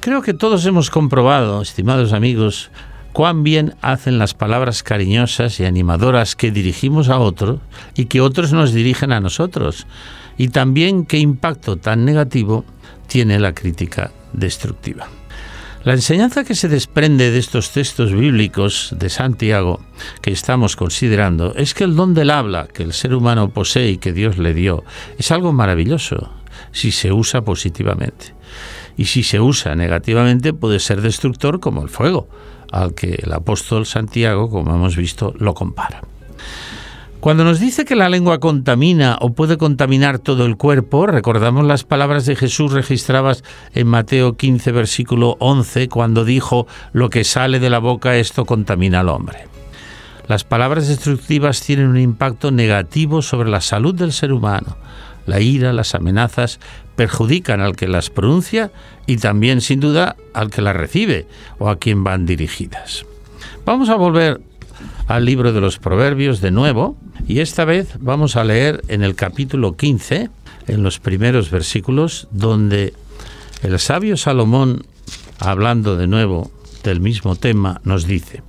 Creo 0.00 0.20
que 0.20 0.34
todos 0.34 0.66
hemos 0.66 0.90
comprobado, 0.90 1.62
estimados 1.62 2.12
amigos, 2.12 2.70
cuán 3.14 3.42
bien 3.42 3.74
hacen 3.80 4.18
las 4.18 4.34
palabras 4.34 4.82
cariñosas 4.82 5.58
y 5.60 5.64
animadoras 5.64 6.36
que 6.36 6.50
dirigimos 6.50 7.08
a 7.08 7.18
otros 7.18 7.60
y 7.94 8.04
que 8.04 8.20
otros 8.20 8.52
nos 8.52 8.74
dirigen 8.74 9.12
a 9.12 9.20
nosotros, 9.20 9.86
y 10.36 10.48
también 10.48 11.06
qué 11.06 11.16
impacto 11.16 11.78
tan 11.78 12.04
negativo 12.04 12.66
tiene 13.06 13.40
la 13.40 13.54
crítica 13.54 14.10
destructiva. 14.34 15.08
La 15.82 15.94
enseñanza 15.94 16.44
que 16.44 16.54
se 16.54 16.68
desprende 16.68 17.30
de 17.30 17.38
estos 17.38 17.70
textos 17.70 18.12
bíblicos 18.12 18.94
de 18.98 19.08
Santiago 19.08 19.80
que 20.20 20.30
estamos 20.30 20.76
considerando 20.76 21.54
es 21.54 21.72
que 21.72 21.84
el 21.84 21.96
don 21.96 22.12
del 22.12 22.28
habla 22.30 22.68
que 22.68 22.82
el 22.82 22.92
ser 22.92 23.14
humano 23.14 23.48
posee 23.48 23.92
y 23.92 23.96
que 23.96 24.12
Dios 24.12 24.36
le 24.36 24.52
dio 24.52 24.84
es 25.16 25.30
algo 25.30 25.54
maravilloso 25.54 26.34
si 26.70 26.92
se 26.92 27.12
usa 27.12 27.40
positivamente. 27.42 28.34
Y 28.98 29.06
si 29.06 29.22
se 29.22 29.40
usa 29.40 29.74
negativamente 29.74 30.52
puede 30.52 30.80
ser 30.80 31.00
destructor 31.00 31.60
como 31.60 31.82
el 31.82 31.88
fuego, 31.88 32.28
al 32.70 32.94
que 32.94 33.18
el 33.22 33.32
apóstol 33.32 33.86
Santiago, 33.86 34.50
como 34.50 34.74
hemos 34.74 34.96
visto, 34.96 35.32
lo 35.38 35.54
compara. 35.54 36.02
Cuando 37.20 37.44
nos 37.44 37.60
dice 37.60 37.84
que 37.84 37.96
la 37.96 38.08
lengua 38.08 38.40
contamina 38.40 39.18
o 39.20 39.34
puede 39.34 39.58
contaminar 39.58 40.18
todo 40.18 40.46
el 40.46 40.56
cuerpo, 40.56 41.06
recordamos 41.06 41.66
las 41.66 41.84
palabras 41.84 42.24
de 42.24 42.34
Jesús 42.34 42.72
registradas 42.72 43.44
en 43.74 43.88
Mateo 43.88 44.38
15, 44.38 44.72
versículo 44.72 45.36
11, 45.38 45.88
cuando 45.88 46.24
dijo, 46.24 46.66
lo 46.94 47.10
que 47.10 47.24
sale 47.24 47.58
de 47.60 47.68
la 47.68 47.78
boca 47.78 48.16
esto 48.16 48.46
contamina 48.46 49.00
al 49.00 49.10
hombre. 49.10 49.48
Las 50.28 50.44
palabras 50.44 50.88
destructivas 50.88 51.60
tienen 51.60 51.88
un 51.88 51.98
impacto 51.98 52.52
negativo 52.52 53.20
sobre 53.20 53.50
la 53.50 53.60
salud 53.60 53.94
del 53.94 54.12
ser 54.12 54.32
humano. 54.32 54.78
La 55.26 55.40
ira, 55.40 55.74
las 55.74 55.94
amenazas 55.94 56.58
perjudican 56.96 57.60
al 57.60 57.76
que 57.76 57.86
las 57.86 58.08
pronuncia 58.08 58.72
y 59.06 59.18
también, 59.18 59.60
sin 59.60 59.80
duda, 59.80 60.16
al 60.32 60.50
que 60.50 60.62
las 60.62 60.74
recibe 60.74 61.26
o 61.58 61.68
a 61.68 61.78
quien 61.78 62.02
van 62.02 62.24
dirigidas. 62.24 63.04
Vamos 63.66 63.90
a 63.90 63.96
volver 63.96 64.40
al 65.10 65.24
libro 65.24 65.52
de 65.52 65.60
los 65.60 65.78
Proverbios 65.78 66.40
de 66.40 66.52
nuevo 66.52 66.96
y 67.26 67.40
esta 67.40 67.64
vez 67.64 67.96
vamos 67.98 68.36
a 68.36 68.44
leer 68.44 68.80
en 68.86 69.02
el 69.02 69.16
capítulo 69.16 69.76
15, 69.76 70.30
en 70.68 70.82
los 70.84 71.00
primeros 71.00 71.50
versículos, 71.50 72.28
donde 72.30 72.94
el 73.64 73.76
sabio 73.80 74.16
Salomón, 74.16 74.84
hablando 75.40 75.96
de 75.96 76.06
nuevo 76.06 76.52
del 76.84 77.00
mismo 77.00 77.34
tema, 77.34 77.80
nos 77.82 78.06
dice, 78.06 78.44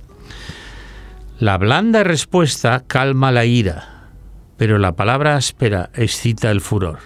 La 1.40 1.58
blanda 1.58 2.04
respuesta 2.04 2.84
calma 2.86 3.32
la 3.32 3.44
ira, 3.44 4.10
pero 4.56 4.78
la 4.78 4.92
palabra 4.92 5.34
áspera 5.34 5.90
excita 5.94 6.52
el 6.52 6.60
furor. 6.60 7.00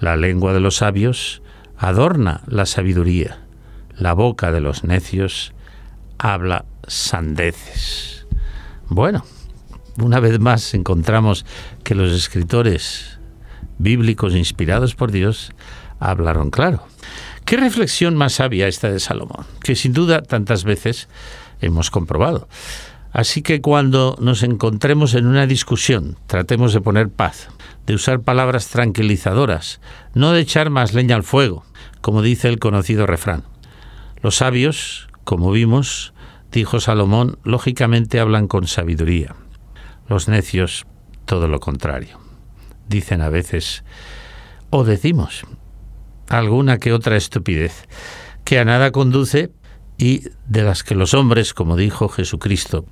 La 0.00 0.16
lengua 0.16 0.52
de 0.52 0.58
los 0.58 0.78
sabios 0.78 1.42
adorna 1.76 2.42
la 2.48 2.66
sabiduría, 2.66 3.38
la 3.96 4.14
boca 4.14 4.50
de 4.50 4.60
los 4.60 4.82
necios 4.82 5.54
habla 6.18 6.64
sandeces. 6.88 8.17
Bueno, 8.88 9.24
una 10.00 10.18
vez 10.18 10.40
más 10.40 10.72
encontramos 10.74 11.44
que 11.84 11.94
los 11.94 12.12
escritores 12.12 13.18
bíblicos 13.78 14.34
inspirados 14.34 14.94
por 14.94 15.12
Dios 15.12 15.52
hablaron 16.00 16.50
claro. 16.50 16.86
¿Qué 17.44 17.56
reflexión 17.56 18.16
más 18.16 18.34
sabia 18.34 18.68
esta 18.68 18.90
de 18.90 19.00
Salomón? 19.00 19.46
Que 19.62 19.74
sin 19.74 19.92
duda 19.92 20.22
tantas 20.22 20.64
veces 20.64 21.08
hemos 21.60 21.90
comprobado. 21.90 22.48
Así 23.12 23.42
que 23.42 23.60
cuando 23.60 24.16
nos 24.20 24.42
encontremos 24.42 25.14
en 25.14 25.26
una 25.26 25.46
discusión, 25.46 26.16
tratemos 26.26 26.72
de 26.72 26.80
poner 26.80 27.08
paz, 27.08 27.48
de 27.86 27.94
usar 27.94 28.20
palabras 28.20 28.68
tranquilizadoras, 28.68 29.80
no 30.14 30.32
de 30.32 30.40
echar 30.40 30.70
más 30.70 30.92
leña 30.94 31.16
al 31.16 31.24
fuego, 31.24 31.64
como 32.00 32.22
dice 32.22 32.48
el 32.48 32.58
conocido 32.58 33.06
refrán. 33.06 33.44
Los 34.22 34.36
sabios, 34.36 35.08
como 35.24 35.50
vimos, 35.50 36.12
dijo 36.52 36.80
Salomón, 36.80 37.38
lógicamente 37.44 38.20
hablan 38.20 38.48
con 38.48 38.66
sabiduría. 38.66 39.34
Los 40.08 40.28
necios, 40.28 40.86
todo 41.24 41.48
lo 41.48 41.60
contrario. 41.60 42.18
Dicen 42.88 43.20
a 43.20 43.28
veces, 43.28 43.84
o 44.70 44.84
decimos, 44.84 45.44
alguna 46.28 46.78
que 46.78 46.92
otra 46.92 47.16
estupidez, 47.16 47.86
que 48.44 48.58
a 48.58 48.64
nada 48.64 48.92
conduce 48.92 49.50
y 49.98 50.22
de 50.46 50.62
las 50.62 50.84
que 50.84 50.94
los 50.94 51.12
hombres, 51.14 51.52
como 51.52 51.76
dijo 51.76 52.08
Jesucristo, 52.08 52.86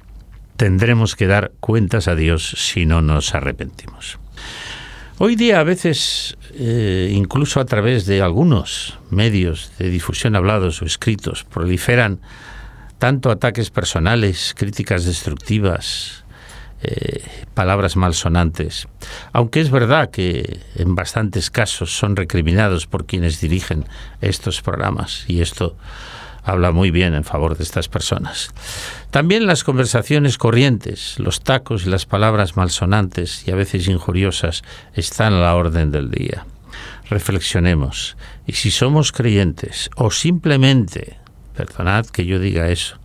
tendremos 0.57 1.17
que 1.17 1.27
dar 1.27 1.53
cuentas 1.61 2.09
a 2.09 2.15
Dios 2.15 2.55
si 2.57 2.87
no 2.87 3.01
nos 3.01 3.35
arrepentimos. 3.35 4.19
Hoy 5.19 5.35
día 5.35 5.61
a 5.61 5.65
veces, 5.65 6.37
eh, 6.53 7.11
incluso 7.15 7.61
a 7.61 7.65
través 7.65 8.05
de 8.05 8.21
algunos 8.21 8.99
medios 9.11 9.73
de 9.79 9.89
difusión 9.89 10.37
hablados 10.37 10.83
o 10.83 10.85
escritos, 10.85 11.45
proliferan 11.45 12.21
tanto 12.99 13.31
ataques 13.31 13.71
personales, 13.71 14.55
críticas 14.57 15.05
destructivas, 15.05 16.25
eh, 16.83 17.23
palabras 17.55 17.97
malsonantes, 17.97 18.87
aunque 19.33 19.61
es 19.61 19.71
verdad 19.71 20.11
que 20.11 20.61
en 20.75 20.95
bastantes 20.95 21.51
casos 21.51 21.97
son 21.97 22.17
recriminados 22.17 22.87
por 22.87 23.07
quienes 23.07 23.41
dirigen 23.41 23.87
estos 24.21 24.61
programas 24.61 25.25
y 25.27 25.41
esto 25.41 25.77
habla 26.47 26.71
muy 26.71 26.91
bien 26.91 27.15
en 27.15 27.25
favor 27.25 27.57
de 27.57 27.65
estas 27.65 27.89
personas. 27.89 28.51
También 29.11 29.47
las 29.47 29.65
conversaciones 29.65 30.39
corrientes, 30.39 31.19
los 31.19 31.41
tacos 31.41 31.87
y 31.87 31.91
las 31.91 32.07
palabras 32.07 32.57
malsonantes 32.57 33.49
y 33.49 33.51
a 33.51 33.57
veces 33.57 33.89
injuriosas 33.89 34.63
están 34.95 35.33
a 35.33 35.41
la 35.41 35.57
orden 35.57 35.91
del 35.91 36.11
día. 36.11 36.47
Reflexionemos 37.11 38.17
y 38.47 38.53
si 38.53 38.71
somos 38.71 39.13
creyentes 39.13 39.91
o 39.97 40.11
simplemente, 40.11 41.17
perdonad 41.57 42.07
que 42.07 42.27
yo 42.27 42.39
diga 42.39 42.69
eso, 42.69 42.99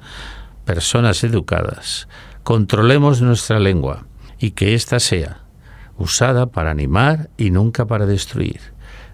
personas 0.66 1.24
educadas, 1.24 2.08
controlemos 2.44 3.22
nuestra 3.22 3.60
lengua 3.60 4.06
y 4.40 4.52
que 4.52 4.74
ésta 4.76 5.00
sea 5.00 5.42
usada 5.98 6.48
para 6.48 6.72
animar 6.72 7.30
y 7.38 7.52
nunca 7.52 7.86
para 7.86 8.06
destruir, 8.06 8.60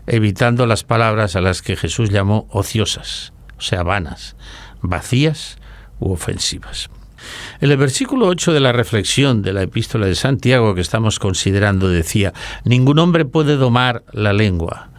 evitando 0.05 0.65
las 0.65 0.83
palabras 0.83 1.35
a 1.35 1.41
las 1.41 1.61
que 1.61 1.75
Jesús 1.75 2.09
llamó 2.09 2.47
ociosas, 2.49 3.33
o 3.57 3.61
sea, 3.61 3.83
vanas, 3.83 4.35
vacías 4.81 5.57
u 5.99 6.11
ofensivas. 6.13 6.89
En 7.59 7.71
el 7.71 7.77
versículo 7.77 8.27
8 8.27 8.53
de 8.53 8.59
la 8.59 8.71
reflexión 8.71 9.41
de 9.41 9.53
la 9.53 9.63
epístola 9.63 10.05
de 10.05 10.15
Santiago 10.15 10.75
que 10.75 10.81
estamos 10.81 11.19
considerando 11.19 11.89
decía, 11.89 12.33
ningún 12.63 12.99
hombre 12.99 13.25
puede 13.25 13.57
domar 13.57 14.03
la 14.13 14.33
lengua, 14.33 14.89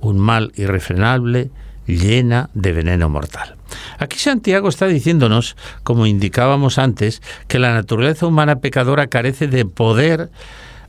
un 0.00 0.18
mal 0.18 0.52
irrefrenable 0.56 1.50
llena 1.86 2.50
de 2.54 2.72
veneno 2.72 3.08
mortal. 3.08 3.56
Aquí 3.98 4.18
Santiago 4.18 4.68
está 4.68 4.86
diciéndonos, 4.86 5.56
como 5.82 6.06
indicábamos 6.06 6.78
antes, 6.78 7.22
que 7.48 7.58
la 7.58 7.74
naturaleza 7.74 8.26
humana 8.26 8.60
pecadora 8.60 9.06
carece 9.06 9.46
de 9.46 9.64
poder 9.64 10.30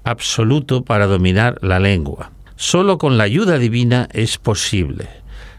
absoluto 0.03 0.83
para 0.83 1.07
dominar 1.07 1.57
la 1.61 1.79
lengua. 1.79 2.31
Solo 2.55 2.97
con 2.97 3.17
la 3.17 3.23
ayuda 3.23 3.57
divina 3.57 4.07
es 4.13 4.37
posible. 4.37 5.09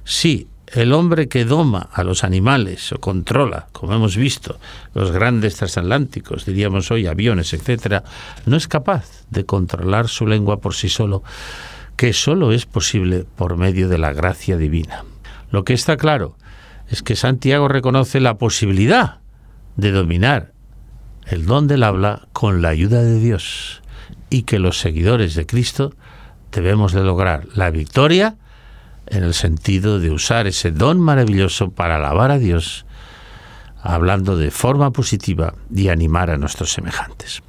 Sí, 0.05 0.49
el 0.75 0.93
hombre 0.93 1.29
que 1.29 1.45
doma 1.45 1.89
a 1.93 2.03
los 2.03 2.25
animales 2.25 2.93
o 2.93 2.99
controla, 2.99 3.69
como 3.73 3.95
hemos 3.95 4.17
visto, 4.17 4.59
los 4.93 5.13
grandes 5.13 5.57
transatlánticos, 5.57 6.47
diríamos 6.47 6.91
hoy 6.91 7.07
aviones, 7.07 7.53
etcétera, 7.53 8.03
no 8.47 8.57
es 8.57 8.67
capaz 8.67 9.25
de 9.31 9.47
controlar 9.47 10.09
su 10.09 10.27
lengua 10.27 10.61
por 10.61 10.75
sí 10.75 10.89
solo, 10.89 11.23
que 11.97 12.13
solo 12.13 12.53
es 12.53 12.67
posible 12.67 13.25
por 13.37 13.57
medio 13.57 13.89
de 13.89 13.99
la 13.99 14.13
gracia 14.13 14.57
divina. 14.57 15.05
Lo 15.51 15.65
que 15.65 15.75
está 15.75 15.97
claro 15.97 16.37
es 16.89 17.03
que 17.03 17.17
Santiago 17.17 17.69
reconoce 17.69 18.21
la 18.21 18.39
posibilidad 18.39 19.21
de 19.77 19.91
dominar 19.91 20.53
el 21.27 21.47
don 21.47 21.67
del 21.67 21.83
habla 21.83 22.29
con 22.33 22.63
la 22.63 22.69
ayuda 22.69 23.03
de 23.03 23.19
Dios 23.19 23.83
y 24.31 24.43
que 24.43 24.59
los 24.59 24.79
seguidores 24.79 25.35
de 25.35 25.47
Cristo 25.47 25.95
debemos 26.53 26.93
de 26.93 27.03
lograr 27.03 27.47
la 27.55 27.71
victoria 27.71 28.37
en 29.07 29.25
el 29.25 29.35
sentido 29.35 30.01
de 30.01 30.11
usar 30.11 30.47
ese 30.47 30.71
don 30.71 31.01
maravilloso 31.01 31.71
para 31.71 31.97
alabar 31.97 32.31
a 32.31 32.39
Dios, 32.39 32.87
hablando 33.83 34.37
de 34.37 34.51
forma 34.51 34.93
positiva 34.93 35.55
y 35.75 35.89
animar 35.89 36.31
a 36.31 36.39
nuestros 36.39 36.73
semejantes. 36.73 37.43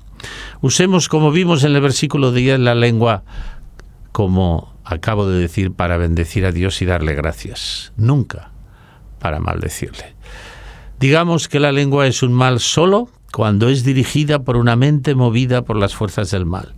Usemos, 0.61 1.07
como 1.07 1.31
vimos 1.31 1.63
en 1.63 1.75
el 1.75 1.81
versículo 1.81 2.31
10, 2.31 2.59
la 2.59 2.75
lengua 2.75 3.23
como 4.11 4.73
acabo 4.83 5.27
de 5.27 5.39
decir 5.39 5.71
para 5.71 5.97
bendecir 5.97 6.45
a 6.45 6.51
Dios 6.51 6.81
y 6.81 6.85
darle 6.85 7.15
gracias, 7.15 7.91
nunca 7.97 8.54
para 9.25 9.39
maldecirle. 9.39 10.13
Digamos 10.99 11.47
que 11.47 11.59
la 11.59 11.71
lengua 11.71 12.05
es 12.05 12.21
un 12.21 12.31
mal 12.31 12.59
solo 12.59 13.09
cuando 13.31 13.69
es 13.69 13.83
dirigida 13.83 14.43
por 14.43 14.55
una 14.55 14.75
mente 14.75 15.15
movida 15.15 15.63
por 15.63 15.77
las 15.77 15.95
fuerzas 15.95 16.29
del 16.29 16.45
mal. 16.45 16.75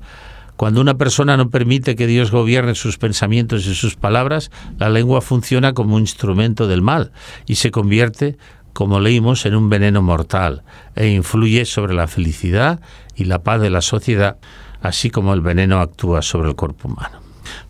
Cuando 0.56 0.80
una 0.80 0.98
persona 0.98 1.36
no 1.36 1.50
permite 1.50 1.98
que 1.98 2.08
Dios 2.08 2.32
gobierne 2.32 2.74
sus 2.74 2.98
pensamientos 2.98 3.68
y 3.68 3.76
sus 3.76 3.98
palabras, 3.98 4.50
la 4.80 4.88
lengua 4.88 5.20
funciona 5.20 5.74
como 5.74 5.96
un 5.96 6.04
instrumento 6.04 6.68
del 6.68 6.82
mal 6.82 7.12
y 7.48 7.56
se 7.56 7.70
convierte, 7.70 8.38
como 8.72 9.02
leímos, 9.02 9.46
en 9.46 9.54
un 9.54 9.70
veneno 9.70 10.02
mortal 10.02 10.64
e 10.96 11.10
influye 11.10 11.66
sobre 11.66 11.96
la 11.96 12.08
felicidad 12.08 12.80
y 13.14 13.26
la 13.26 13.44
paz 13.44 13.60
de 13.60 13.72
la 13.72 13.82
sociedad, 13.82 14.38
así 14.82 15.10
como 15.10 15.34
el 15.34 15.42
veneno 15.42 15.82
actúa 15.82 16.22
sobre 16.22 16.48
el 16.48 16.56
cuerpo 16.56 16.88
humano. 16.88 17.20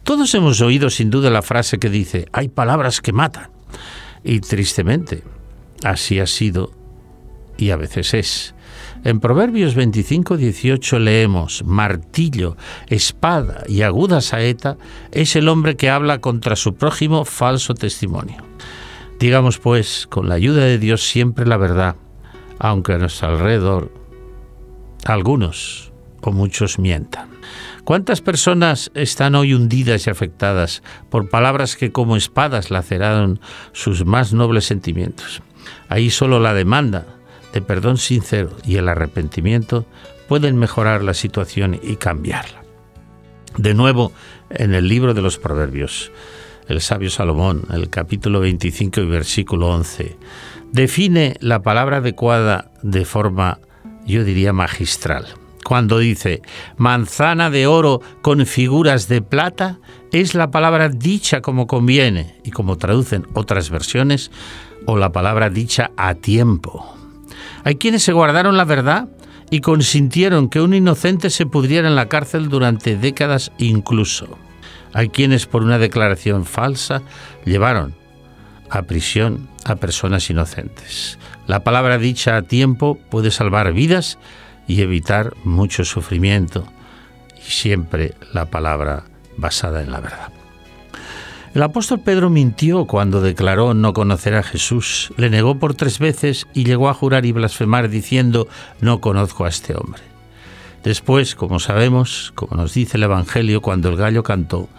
Todos 0.04 0.36
hemos 0.36 0.62
oído 0.62 0.92
sin 0.92 1.10
duda 1.10 1.32
la 1.32 1.42
frase 1.42 1.80
que 1.80 1.90
dice, 1.90 2.28
hay 2.32 2.48
palabras 2.48 3.02
que 3.02 3.12
matan. 3.12 3.50
Y 4.24 4.40
tristemente, 4.40 5.24
así 5.84 6.20
ha 6.20 6.28
sido 6.28 6.72
y 7.58 7.72
a 7.72 7.76
veces 7.76 8.14
es. 8.14 8.54
En 9.04 9.20
Proverbios 9.20 9.76
25, 9.76 10.38
18 10.38 11.00
leemos, 11.00 11.64
martillo, 11.64 12.58
espada 12.88 13.64
y 13.68 13.82
aguda 13.82 14.22
saeta 14.22 14.78
es 15.12 15.36
el 15.36 15.50
hombre 15.50 15.76
que 15.76 15.90
habla 15.90 16.20
contra 16.20 16.56
su 16.56 16.76
prójimo 16.76 17.26
falso 17.26 17.74
testimonio. 17.74 18.44
Digamos 19.20 19.60
pues, 19.60 20.08
con 20.08 20.30
la 20.30 20.36
ayuda 20.36 20.66
de 20.66 20.78
Dios 20.78 21.08
siempre 21.08 21.46
la 21.46 21.58
verdad, 21.58 21.96
aunque 22.60 22.94
a 22.94 22.98
nuestro 22.98 23.30
alrededor 23.30 23.92
algunos 25.06 25.92
o 26.22 26.32
muchos 26.32 26.80
mientan. 26.80 27.30
¿Cuántas 27.88 28.20
personas 28.20 28.92
están 28.96 29.34
hoy 29.36 29.54
hundidas 29.54 30.08
y 30.08 30.10
afectadas 30.10 30.84
por 31.10 31.30
palabras 31.30 31.78
que 31.78 31.94
como 31.94 32.18
espadas 32.18 32.70
laceraron 32.70 33.40
sus 33.72 34.06
más 34.06 34.34
nobles 34.34 34.66
sentimientos? 34.66 35.42
Ahí 35.88 36.10
solo 36.10 36.42
la 36.42 36.54
demanda 36.54 37.06
de 37.54 37.62
perdón 37.62 37.98
sincero 37.98 38.52
y 38.66 38.76
el 38.76 38.90
arrepentimiento 38.90 39.86
pueden 40.28 40.58
mejorar 40.58 41.02
la 41.02 41.14
situación 41.14 41.80
y 41.82 41.96
cambiarla. 41.96 42.62
De 43.56 43.74
nuevo, 43.74 44.12
en 44.50 44.74
el 44.74 44.90
libro 44.90 45.14
de 45.14 45.22
los 45.22 45.38
Proverbios, 45.38 46.12
el 46.68 46.82
sabio 46.82 47.10
Salomón, 47.10 47.68
el 47.72 47.90
capítulo 47.90 48.42
25 48.42 49.00
y 49.00 49.06
versículo 49.06 49.70
11, 49.70 50.18
define 50.74 51.38
la 51.40 51.62
palabra 51.62 52.00
adecuada 52.00 52.70
de 52.84 53.06
forma, 53.06 53.60
yo 54.06 54.26
diría, 54.26 54.52
magistral 54.52 55.28
cuando 55.68 56.00
dice 56.00 56.42
manzana 56.78 57.50
de 57.50 57.68
oro 57.68 58.02
con 58.22 58.46
figuras 58.46 59.10
de 59.10 59.22
plata, 59.22 59.80
es 60.14 60.34
la 60.34 60.50
palabra 60.50 60.88
dicha 60.88 61.42
como 61.42 61.68
conviene 61.68 62.40
y 62.46 62.52
como 62.52 62.78
traducen 62.78 63.28
otras 63.34 63.70
versiones, 63.70 64.32
o 64.86 64.96
la 64.96 65.12
palabra 65.12 65.50
dicha 65.50 65.92
a 65.98 66.16
tiempo. 66.16 66.96
Hay 67.66 67.76
quienes 67.76 68.04
se 68.04 68.14
guardaron 68.14 68.56
la 68.56 68.64
verdad 68.64 69.10
y 69.52 69.60
consintieron 69.60 70.48
que 70.48 70.62
un 70.62 70.74
inocente 70.74 71.30
se 71.30 71.46
pudriera 71.46 71.90
en 71.90 71.98
la 71.98 72.08
cárcel 72.08 72.48
durante 72.48 72.96
décadas 72.96 73.52
incluso. 73.58 74.38
Hay 74.94 75.10
quienes 75.10 75.48
por 75.48 75.64
una 75.64 75.80
declaración 75.80 76.46
falsa 76.46 77.02
llevaron 77.44 77.94
a 78.70 78.84
prisión 78.84 79.50
a 79.66 79.76
personas 79.76 80.30
inocentes. 80.30 81.20
La 81.46 81.66
palabra 81.66 81.98
dicha 81.98 82.38
a 82.38 82.44
tiempo 82.44 82.98
puede 83.10 83.32
salvar 83.32 83.74
vidas 83.74 84.18
y 84.68 84.82
evitar 84.82 85.36
mucho 85.44 85.86
sufrimiento 85.86 86.66
y 87.38 87.50
siempre 87.52 88.14
la 88.34 88.46
palabra 88.46 89.06
basada 89.38 89.82
en 89.82 89.92
la 89.92 90.00
verdad. 90.00 90.30
El 91.54 91.64
apóstol 91.64 92.02
Pedro 92.02 92.30
mintió 92.30 92.86
cuando 92.86 93.22
declaró 93.22 93.74
no 93.74 93.94
conocer 93.94 94.36
a 94.36 94.44
Jesús, 94.44 95.12
le 95.18 95.30
negó 95.30 95.58
por 95.58 95.74
tres 95.74 95.98
veces 95.98 96.46
y 96.54 96.66
llegó 96.66 96.90
a 96.90 96.94
jurar 96.94 97.26
y 97.26 97.32
blasfemar 97.32 97.90
diciendo 97.90 98.48
no 98.82 99.02
conozco 99.02 99.46
a 99.46 99.50
este 99.50 99.74
hombre. 99.74 100.02
Después, 100.84 101.36
como 101.36 101.60
sabemos, 101.60 102.32
como 102.36 102.56
nos 102.56 102.74
dice 102.74 102.98
el 102.98 103.04
Evangelio, 103.04 103.62
cuando 103.62 103.90
el 103.90 103.98
gallo 103.98 104.24
cantó, 104.24 104.70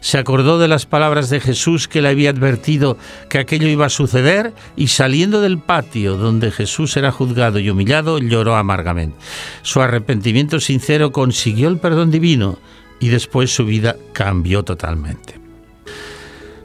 se 0.00 0.18
acordó 0.18 0.58
de 0.58 0.68
las 0.68 0.86
palabras 0.86 1.30
de 1.30 1.40
Jesús 1.40 1.88
que 1.88 2.02
le 2.02 2.08
había 2.08 2.30
advertido 2.30 2.98
que 3.28 3.38
aquello 3.38 3.66
iba 3.66 3.86
a 3.86 3.90
suceder 3.90 4.52
y 4.76 4.88
saliendo 4.88 5.40
del 5.40 5.58
patio 5.58 6.16
donde 6.16 6.50
Jesús 6.50 6.96
era 6.96 7.10
juzgado 7.10 7.58
y 7.58 7.70
humillado, 7.70 8.18
lloró 8.18 8.56
amargamente. 8.56 9.16
Su 9.62 9.80
arrepentimiento 9.80 10.60
sincero 10.60 11.10
consiguió 11.10 11.68
el 11.68 11.78
perdón 11.78 12.10
divino 12.10 12.58
y 13.00 13.08
después 13.08 13.54
su 13.54 13.64
vida 13.64 13.96
cambió 14.12 14.62
totalmente. 14.62 15.40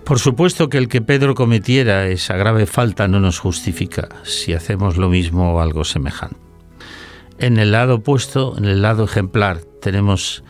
Por 0.04 0.20
supuesto 0.20 0.68
que 0.68 0.78
el 0.78 0.90
que 0.90 1.02
Pedro 1.02 1.36
cometiera 1.36 2.08
esa 2.08 2.36
grave 2.36 2.66
falta 2.66 3.08
no 3.08 3.20
nos 3.20 3.40
justifica 3.40 4.10
si 4.24 4.54
hacemos 4.54 4.98
lo 4.98 5.10
mismo 5.10 5.54
o 5.54 5.62
algo 5.62 5.86
semejante. 5.86 6.51
En 7.42 7.58
el 7.58 7.72
lado 7.72 7.96
opuesto, 7.96 8.56
en 8.56 8.66
el 8.66 8.84
lado 8.84 9.04
ejemplar, 9.04 9.62
tenemos 9.82 10.44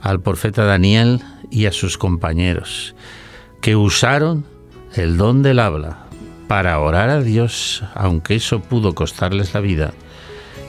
al 0.00 0.22
profeta 0.22 0.64
Daniel 0.64 1.20
y 1.50 1.66
a 1.66 1.72
sus 1.72 1.98
compañeros, 1.98 2.94
que 3.60 3.76
usaron 3.76 4.46
el 4.94 5.18
don 5.18 5.42
del 5.42 5.58
habla 5.58 6.06
para 6.46 6.78
orar 6.78 7.10
a 7.10 7.20
Dios, 7.20 7.84
aunque 7.94 8.36
eso 8.36 8.60
pudo 8.60 8.94
costarles 8.94 9.52
la 9.52 9.60
vida, 9.60 9.92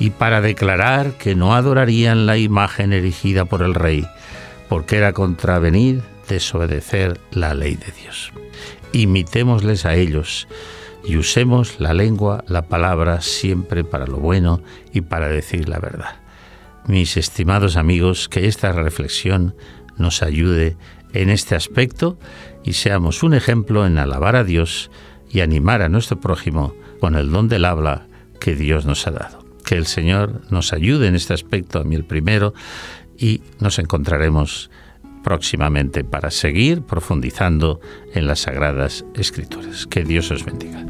y 0.01 0.09
para 0.09 0.41
declarar 0.41 1.13
que 1.13 1.33
no 1.33 1.55
adorarían 1.55 2.25
la 2.25 2.35
imagen 2.35 2.91
erigida 2.91 3.45
por 3.45 3.61
el 3.61 3.73
rey, 3.73 4.05
porque 4.67 4.97
era 4.97 5.13
contravenir, 5.13 6.01
desobedecer 6.27 7.21
la 7.31 7.53
ley 7.53 7.75
de 7.75 7.93
Dios. 8.03 8.33
Imitémosles 8.91 9.85
a 9.85 9.95
ellos 9.95 10.45
y 11.03 11.17
usemos 11.17 11.79
la 11.79 11.93
lengua, 11.93 12.43
la 12.47 12.63
palabra, 12.63 13.21
siempre 13.21 13.83
para 13.83 14.07
lo 14.07 14.17
bueno 14.17 14.61
y 14.93 15.01
para 15.01 15.27
decir 15.27 15.69
la 15.69 15.79
verdad. 15.79 16.21
mis 16.87 17.17
estimados 17.17 17.75
amigos, 17.75 18.29
que 18.29 18.47
esta 18.47 18.71
reflexión 18.71 19.55
nos 19.97 20.23
ayude 20.23 20.75
en 21.13 21.29
este 21.29 21.55
aspecto 21.55 22.17
y 22.63 22.73
seamos 22.73 23.21
un 23.21 23.33
ejemplo 23.33 23.85
en 23.85 23.97
alabar 23.97 24.35
a 24.35 24.43
Dios 24.43 24.89
y 25.29 25.41
animar 25.41 25.81
a 25.81 25.89
nuestro 25.89 26.19
prójimo 26.19 26.73
con 26.99 27.15
el 27.15 27.31
don 27.31 27.47
del 27.47 27.65
habla 27.65 28.07
que 28.39 28.55
Dios 28.55 28.85
nos 28.85 29.05
ha 29.07 29.11
dado. 29.11 29.45
Que 29.65 29.75
el 29.75 29.85
Señor 29.85 30.41
nos 30.49 30.73
ayude 30.73 31.07
en 31.07 31.15
este 31.15 31.33
aspecto, 31.33 31.79
a 31.79 31.83
mí 31.83 31.95
el 31.95 32.05
primero, 32.05 32.53
y 33.17 33.41
nos 33.59 33.77
encontraremos 33.77 34.71
próximamente 35.23 36.03
para 36.03 36.31
seguir 36.31 36.81
profundizando 36.81 37.79
en 38.13 38.27
las 38.27 38.41
Sagradas 38.41 39.05
Escrituras. 39.15 39.87
Que 39.87 40.03
Dios 40.03 40.31
os 40.31 40.45
bendiga. 40.45 40.85